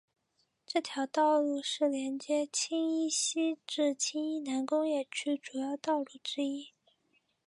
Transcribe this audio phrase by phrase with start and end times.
[0.65, 6.69] 这条道路是连接青衣西至青衣南工业区主要道路之一。